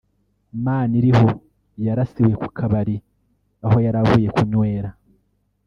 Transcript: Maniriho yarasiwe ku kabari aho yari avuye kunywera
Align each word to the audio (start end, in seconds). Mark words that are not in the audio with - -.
Maniriho 0.65 1.27
yarasiwe 1.85 2.33
ku 2.41 2.47
kabari 2.57 2.95
aho 3.65 3.77
yari 3.85 3.97
avuye 4.03 4.27
kunywera 4.35 4.89